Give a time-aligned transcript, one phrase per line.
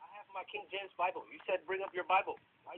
[0.00, 1.22] I have my King James Bible.
[1.30, 2.36] You said bring up your Bible.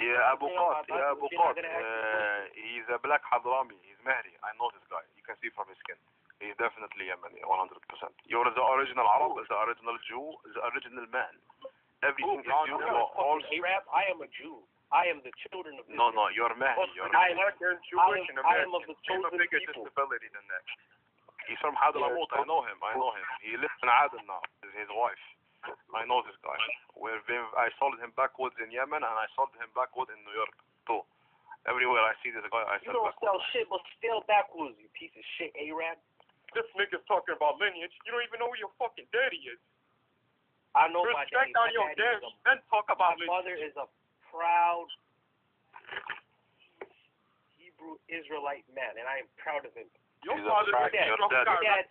[0.00, 1.28] Yeah, Abu bring up my Qat, yeah, Bible.
[1.28, 1.54] Abu Qat.
[1.60, 3.76] gonna ask me Uh, he's a black Hadrami.
[3.84, 4.32] He's Mahdi.
[4.44, 5.02] I know this guy.
[5.16, 5.98] You can see from his skin.
[6.42, 7.78] He's definitely Yemeni, 100%.
[8.26, 11.30] You're the original Arab, the original Jew, the original man.
[12.02, 12.76] Everything is I'm you.
[12.76, 13.38] not You're a all.
[13.40, 13.84] Arab.
[13.88, 14.60] I am a Jew.
[14.92, 16.28] I am the children of No, Israel.
[16.28, 16.90] no, you're Mahdi.
[16.98, 18.74] You're I am, I Jewish am, and I am American.
[18.76, 19.84] of the Name a bigger people.
[19.88, 20.64] disability than that.
[21.48, 22.28] He's from Hadramaut.
[22.34, 22.76] I know him.
[22.82, 23.24] I know him.
[23.44, 24.40] He lives in Aden now.
[24.66, 25.20] Is his wife.
[26.04, 26.52] I know this guy.
[27.00, 27.16] We've
[27.56, 30.52] I sold him backwards in Yemen and I sold him backwards in New York
[30.84, 31.00] too.
[31.64, 33.24] Everywhere I see this guy, I You sell don't backwards.
[33.24, 35.96] sell shit, but still backwards, you piece of shit, Arab.
[36.52, 37.96] This nigga's talking about lineage.
[38.04, 39.56] You don't even know who your fucking daddy is.
[40.76, 41.56] I know my daddy.
[41.56, 43.32] Respect on My your daddy daddy, a then talk My about lineage.
[43.32, 43.88] father is a
[44.28, 44.92] proud
[47.56, 49.88] Hebrew Israelite man, and I am proud of him.
[50.20, 50.92] Your He's father fact.
[50.92, 51.88] is Your your dad- Dad-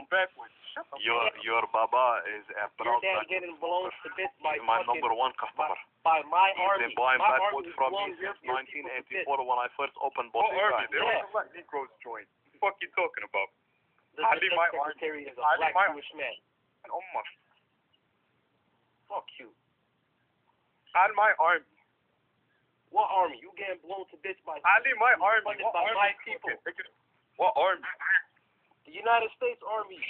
[0.00, 0.56] I'm backwards.
[1.04, 4.80] Your your Baba is a Your proud dad getting blown to bits by He's my
[4.80, 5.76] fucking number one customer.
[6.06, 6.88] by my He's army.
[6.88, 9.28] been buying my backwards from blown me since your people to bits.
[9.28, 10.72] 1984 when I first opened oh, What Bottega.
[10.72, 10.86] army?
[10.88, 11.20] They Yeah.
[11.20, 12.24] don't let Negroes join.
[12.48, 13.50] The fuck you talking about?
[14.16, 14.96] The I leave my army.
[14.96, 16.32] secretary is a I black my- Jewish man.
[16.88, 17.22] Oh my.
[19.10, 19.50] Fuck you.
[20.96, 21.66] And my army.
[22.94, 23.38] What army?
[23.42, 25.44] You getting blown to bits by I leave my army.
[25.46, 25.98] What by army?
[25.98, 26.50] my people.
[27.36, 27.82] What army?
[28.86, 30.00] The United States Army.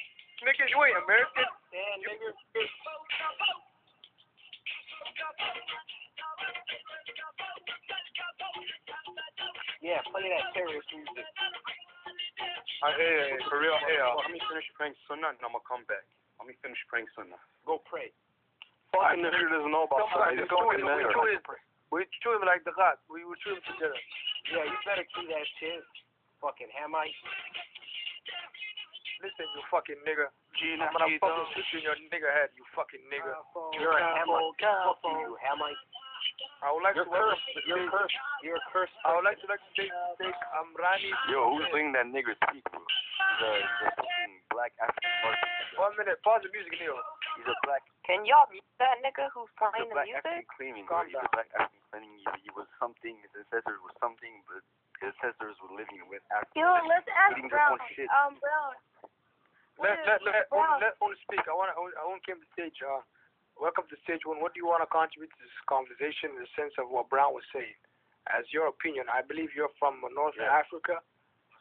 [0.41, 1.45] Nigga, you ain't American.
[1.45, 2.31] And nigga,
[9.85, 11.27] yeah, play that terrorist music.
[12.81, 15.53] Uh, hey, hey, hey, for real, hey, uh, let me finish praying sunnah and I'm
[15.53, 16.05] gonna come back.
[16.41, 17.37] Let me finish praying sunnah.
[17.69, 18.09] Go pray.
[18.97, 21.13] Fucking nigga doesn't know about Come on, He's a we chew fucking him, we nigger.
[21.13, 21.43] chew him,
[21.93, 22.97] we chew him like the God.
[23.13, 24.01] We will chew him together.
[24.49, 25.85] Yeah, you better keep that shit.
[26.41, 27.13] Fucking Hamite.
[29.21, 30.33] Listen, you fucking nigger.
[30.33, 33.37] I'm gonna fucking shoot you in your nigger head, you fucking nigger.
[33.77, 34.57] You're a Hamite.
[34.57, 35.77] Fuck you, Hamite.
[36.65, 37.53] I would like You're to welcome cursed.
[37.57, 37.93] the You're stage.
[37.93, 38.17] cursed.
[38.45, 38.97] You're cursed.
[39.05, 41.09] I would like to like to take, take um Rani.
[41.33, 42.81] Yo, who's singing that nigger speak, bro?
[42.81, 45.49] He's a, fucking black African person.
[45.81, 46.97] One minute, pause the music, Neil.
[47.41, 50.25] He's a black, Can y'all mute that nigga who's he's playing a the black music?
[50.25, 51.01] African claiming, bro.
[51.01, 54.61] Calm He's a black African claiming he, he was something, his ancestors were something, but
[55.01, 56.53] his ancestors were living with Africa.
[56.61, 57.81] Yo, let's ask Brown.
[58.13, 58.77] Um, Brown.
[59.81, 60.81] Let let let Brown.
[60.81, 61.41] let only speak.
[61.49, 62.77] I want I want came to the stage.
[62.85, 63.01] Uh,
[63.57, 64.41] welcome to stage one.
[64.45, 67.33] What do you want to contribute to this conversation in the sense of what Brown
[67.33, 67.77] was saying?
[68.29, 70.53] As your opinion, I believe you're from North Yeah.
[70.53, 71.01] Africa,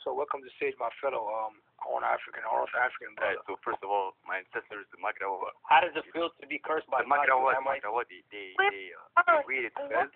[0.04, 3.48] so welcome to stage, my fellow um own African, North African Right, brother.
[3.48, 6.92] so first of all, my ancestors, the Magrawa, How does it feel to be cursed
[6.92, 7.80] by the God, you Magrawa, Hamite?
[7.88, 10.12] Magrawa, they, they, they, uh, they raided Fez.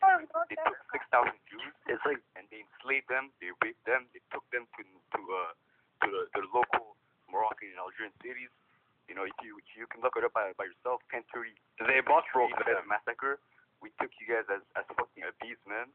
[0.52, 1.72] They took 6,000 Jews.
[1.88, 5.52] It's like, and they enslaved them, they raped them, they took them to, to, uh,
[6.04, 7.00] to the, the local
[7.34, 8.54] Moroccan and Algerian cities.
[9.10, 11.52] You know, if you, you can look it up by, by yourself, 1030.
[11.84, 12.88] They both broke them.
[12.88, 13.42] massacre.
[13.84, 15.92] We took you guys as, as fucking abused men.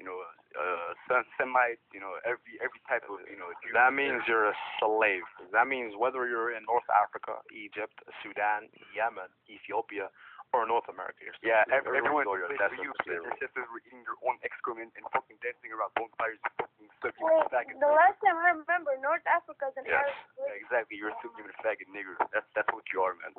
[0.00, 0.16] You know,
[0.56, 3.76] uh, Semites, you know, every, every type of, you know, Jew.
[3.76, 5.28] That means you're a slave.
[5.52, 10.08] That means whether you're in North Africa, Egypt, Sudan, Yemen, Ethiopia,
[10.52, 13.20] or North America, you're still Yeah, a every, everyone Everyone's for that's you, a slave.
[13.24, 17.24] your ancestors were eating their own excrement and fucking dancing around bonfires and fucking sucking
[17.24, 17.76] Wait, faggot.
[17.80, 21.00] the last time I remember, North Africa's an Yes, Arab yeah, exactly.
[21.00, 22.14] You're a sucking faggot nigger.
[22.36, 23.32] That's that's what you are, man.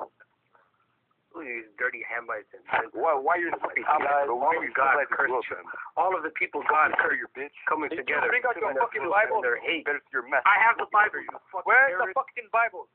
[1.34, 2.62] These dirty Hamites and
[2.94, 4.38] Why why you're fucking guys, bro?
[4.38, 5.58] all Why of you God cursed you.
[5.98, 7.50] all of the people God Cur your bitch.
[7.66, 8.30] coming Did together.
[8.30, 9.42] bring out your their fucking Bible?
[9.42, 9.82] their hate.
[9.82, 10.46] Better your mess.
[10.46, 11.26] I have the Bible.
[11.66, 12.86] Where's the fucking Bible?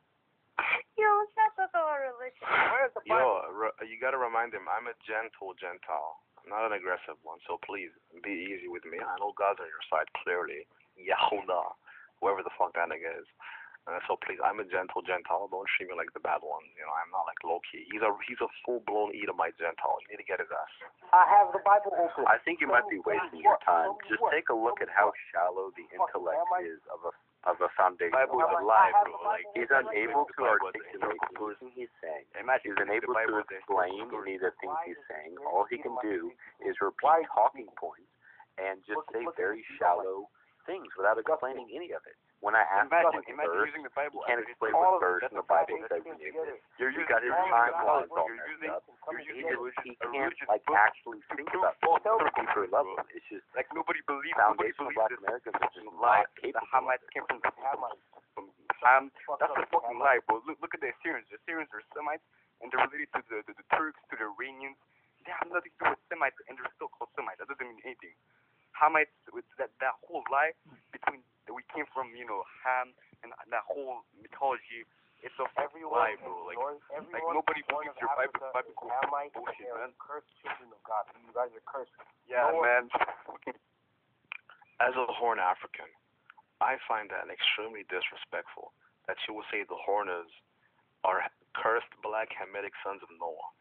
[0.99, 2.43] Yo, shut up our religion.
[2.71, 3.43] Where's the Bible?
[3.43, 7.39] Yo, re- you gotta remind him, I'm a gentle Gentile, I'm not an aggressive one.
[7.47, 7.91] So please
[8.23, 8.99] be easy with me.
[8.99, 10.67] I know God's on your side clearly.
[10.99, 11.75] Yehuda,
[12.19, 13.27] whoever the fuck that nigga is.
[13.87, 15.47] Uh, so please, I'm a gentle Gentile.
[15.49, 16.61] Don't treat me like the bad one.
[16.77, 17.87] You know, I'm not like low key.
[17.89, 19.97] He's a he's a full blown Edomite Gentile.
[20.05, 20.73] You need to get his ass.
[21.09, 22.27] I have the Bible open.
[22.29, 23.95] I think you might be wasting your time.
[24.05, 27.11] Just take a look at how shallow the intellect is of a
[27.47, 28.11] of a foundation.
[28.11, 29.15] Bible is of a a lie, lie, bro.
[29.23, 32.27] Like He's unable to articulate anything he's saying.
[32.35, 35.39] Imagine He's unable to explain any of the things he's saying.
[35.47, 36.31] All he can do
[36.63, 38.11] is repeat talking points
[38.59, 40.27] and just say very shallow
[40.67, 42.17] things without explaining any of it.
[42.39, 44.23] When I ask imagine, what imagine verse, using the Bible.
[44.23, 47.03] he can't it explain what verse in the Bible says any came of You're using
[47.11, 48.83] got all of the timelines all You're using up.
[49.11, 52.95] you're using just religion, he can't like actually think about things on a deeper level.
[53.11, 56.63] It's just Like nobody believes nobody foundational black Americans are just not The capable.
[56.63, 57.11] of Hamites it.
[57.11, 58.45] came from from
[58.87, 59.11] Ham.
[59.35, 60.39] That's a fucking lie, bro.
[60.47, 61.27] Look look at the Assyrians.
[61.27, 62.23] The Assyrians are Semites
[62.63, 64.79] and they're related to the, the, the Turks, to the Iranians.
[65.27, 67.43] They have nothing to do with Semites and they're still called Semites.
[67.43, 68.15] That doesn't mean anything.
[68.79, 70.55] Hamites with that that whole lie
[70.95, 71.19] between
[71.51, 72.93] we came from, you know, Ham
[73.23, 74.87] and that whole mythology
[75.19, 76.47] It's a Everyone lie, bro.
[76.47, 76.59] Like,
[77.11, 78.95] like nobody believes your Bible, Africa Bible quote
[79.35, 79.91] bullshit, man.
[79.99, 81.03] cursed children of God.
[81.19, 81.91] You guys are cursed.
[82.23, 82.87] Yeah, No man.
[84.79, 85.91] As a Horn African,
[86.63, 88.71] I find that extremely disrespectful
[89.11, 90.31] that you will say the Horners
[91.03, 93.51] are cursed black Hamitic sons of Noah.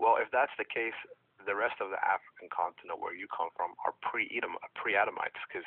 [0.00, 0.96] Well, if that's the case,
[1.44, 5.66] the rest of the African continent where you come from are pre-Edom, pre-Adamites because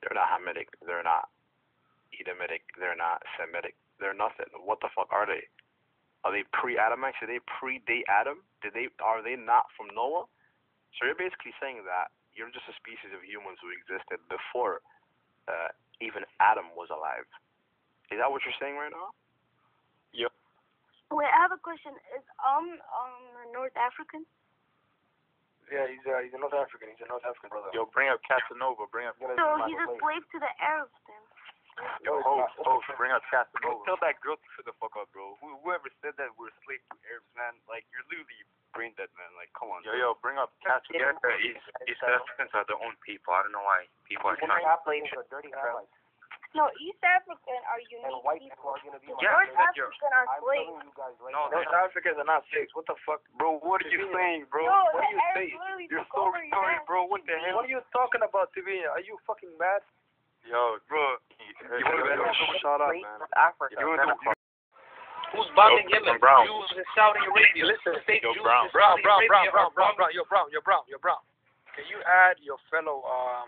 [0.00, 1.28] they're not Hamitic, they're not
[2.10, 4.48] Edomitic, they're not Semitic, they're nothing.
[4.64, 5.44] What the fuck are they?
[6.24, 7.16] Are they pre-Adamites?
[7.20, 8.44] Did they predate Adam?
[8.60, 8.92] Did they?
[9.00, 10.28] Are they not from Noah?
[10.96, 14.84] So you're basically saying that you're just a species of humans who existed before
[15.48, 15.72] uh,
[16.04, 17.24] even Adam was alive.
[18.12, 19.16] Is that what you're saying right now?
[20.12, 20.32] Yep.
[21.14, 21.94] Wait, I have a question.
[22.14, 23.14] Is um um
[23.54, 24.26] North African?
[25.70, 26.90] Yeah, he's uh, he's a North African.
[26.90, 27.70] He's a North African brother.
[27.70, 28.90] Yo, bring up Casanova.
[28.90, 29.14] Bring up.
[29.22, 31.22] Gonna So he's a slave to the Arabs then.
[32.04, 33.86] Yo, No, it's host, host, bring up Casanova.
[33.88, 35.38] tell that girl to shut the fuck up, bro.
[35.40, 38.42] Who, whoever said that we're slave to Arabs, man, like you're literally
[38.74, 39.30] brain dead, man.
[39.38, 39.80] Like, come on.
[39.86, 41.16] Yo, yo, bring up Casanova.
[41.22, 43.32] Yeah, East, East Africans are their own people.
[43.32, 44.66] I don't know why people are North trying.
[44.66, 45.99] Africans are dirty Hamites.
[46.50, 48.58] No, East African are And unique white people.
[48.58, 50.82] people are gonna be my Yeah, North you're- African are I'm slaves.
[50.82, 51.42] you guys right No.
[51.46, 52.74] North Africans are not slaves.
[52.74, 53.22] What the fuck?
[53.38, 54.66] Bro, what are you saying, bro?
[54.66, 55.86] No, What are you saying?
[55.90, 57.04] You're so over retarded, bro.
[57.06, 57.54] What the hell?
[57.54, 58.82] What are you talking about, TV?
[58.84, 59.82] Are you fucking mad?
[60.44, 61.16] Yo, bro.
[61.38, 63.20] You, you wanna be shut up, man.
[63.36, 63.76] Africa.
[63.78, 64.32] You wanna do
[65.30, 66.18] Who's bombing Yo, Yemen?
[66.18, 66.46] Brown.
[66.46, 67.64] Jews in Saudi Arabia.
[67.64, 68.66] Listen, Fake Yo, Jews Brown.
[68.66, 71.22] in Brown, Saudi Brown, Brown, Arabia Brown, Brown, Brown, you're Brown, you're Brown, you're Brown.
[71.76, 73.46] Can you add your fellow, um,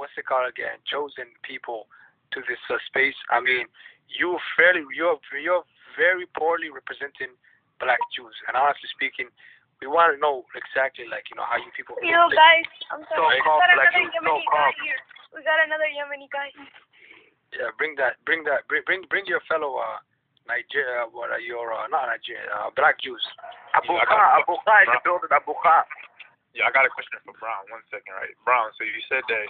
[0.00, 1.88] what's it called again, chosen people
[2.34, 3.16] to this uh, space?
[3.30, 3.66] I mean,
[4.10, 5.64] you fairly, you're, you're
[5.96, 7.32] very poorly representing
[7.80, 8.34] black Jews.
[8.46, 9.30] And honestly speaking,
[9.82, 11.98] we want to know exactly, like, you know, how you people.
[12.02, 13.38] You know, guys, I'm sorry.
[13.38, 14.78] We got black another Jews, Yemeni so guy called.
[14.82, 15.00] here.
[15.34, 16.50] We got another Yemeni guy.
[17.54, 20.02] Yeah, bring that, bring that, bring, bring, bring your fellow, uh,
[20.46, 23.22] Nigeria, what are your, uh, not Nigeria, uh, black Jews.
[23.72, 25.86] Abu Kha, Abu Kha is the building, Abu Kha.
[26.54, 27.66] Yeah, I got a question for Brown.
[27.66, 28.30] One second, right?
[28.46, 29.46] Brown, so you said that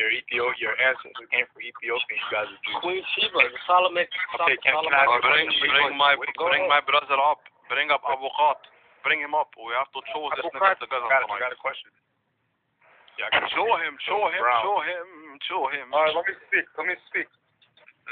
[0.00, 2.16] your Ethiopia, your ancestors came from Ethiopia.
[2.16, 2.80] You guys are Jews.
[2.80, 4.08] Queen Sheba, the Solomon.
[4.08, 7.44] Okay, can, can I ask you Bring, bring my, bring my brother up.
[7.68, 8.56] Bring up Abu Khat.
[9.04, 9.52] Bring him up.
[9.60, 11.92] We have to show this Abu nigga together I got, I got a question.
[13.20, 14.60] Yeah, I got Show him, show him, Brown.
[14.64, 15.06] show him,
[15.44, 15.86] show him.
[15.92, 16.64] All right, let me speak.
[16.80, 17.28] Let me speak.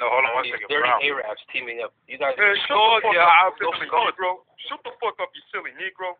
[0.00, 0.68] No, hold on one These second.
[0.68, 1.00] dirty Brown.
[1.00, 1.92] Arabs teaming up.
[2.10, 2.36] You guys.
[2.36, 4.30] Man, shut the fuck yeah, up, I've- you silly Negro.
[4.68, 6.18] Shut the fuck up, you silly Negro.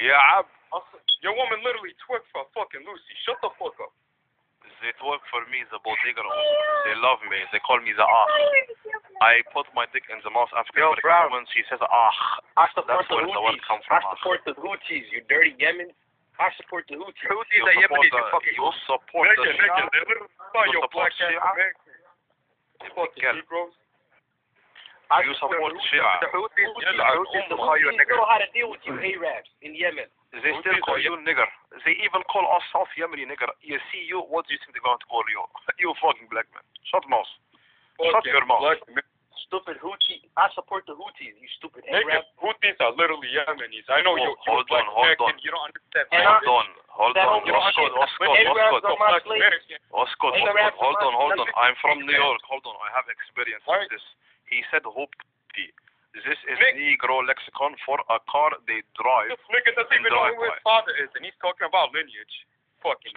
[0.00, 0.46] Yeah, Ab,
[1.22, 3.12] Your woman literally twerked for fucking Lucy.
[3.28, 3.92] Shut the fuck up.
[4.82, 6.26] they work for me, the Bodegra.
[6.88, 7.38] They love me.
[7.54, 8.26] They call me the Ah.
[9.22, 11.30] I put my dick in the mouth African Yo, American Brown.
[11.30, 11.46] woman.
[11.54, 12.10] She says Ah.
[12.58, 13.68] I support That's the where the word Houthis.
[13.70, 14.00] come I from.
[14.02, 14.14] ah.
[14.18, 15.06] support the Houthis.
[15.14, 15.94] You dirty Yemen.
[16.42, 17.22] I support the Houthis.
[17.30, 20.34] Houthis You are Yemenis, support you the, fucking you support the Nigga, nigga, they literally
[20.50, 21.38] saw You your support black ass Shia?
[21.38, 21.94] American.
[22.82, 23.38] You fucking Yeah.
[23.38, 23.74] Negroes.
[25.20, 26.08] You support Shia.
[26.24, 28.16] The Houthis, Houthis, yeah, the Houthis the will call you a nigger.
[28.16, 29.04] know how to deal with you hmm.
[29.04, 30.08] Arabs in Yemen.
[30.32, 31.44] They still call you nigger.
[31.84, 33.52] They even call us South Yemeni nigger.
[33.60, 35.44] You see you, what do you think they're going to call you?
[35.82, 36.64] You fucking black man.
[36.88, 37.28] Shut mouth.
[38.00, 38.64] Shut Fucking your mouth.
[38.64, 39.04] black men.
[39.50, 40.24] Stupid Houthi.
[40.40, 41.36] I support the Houthis.
[41.36, 42.24] You stupid Nigga, Arab.
[42.40, 43.84] Houthis are literally Yemenis.
[43.92, 45.44] I know Oh, you, you hold black on, hold American, on.
[45.44, 46.06] you don't understand.
[46.08, 47.24] Hold on, hold on.
[47.28, 47.92] don't give a Oscott, shit.
[47.92, 48.84] Oscott, Oscott.
[48.88, 49.44] are my Black slaves.
[49.44, 49.78] American.
[49.92, 51.48] Oscott, Oscott, hold on, hold on.
[51.60, 52.16] I'm from New.
[52.16, 52.40] York.
[52.48, 54.04] Hold on, I have experience with this.
[54.52, 55.16] He said hope.
[56.12, 56.76] This is Nick.
[56.76, 59.32] Negro lexicon for a car they drive.
[59.32, 62.36] This nigga doesn't even know who his father is, and he's talking about lineage.
[62.84, 63.16] Fucking.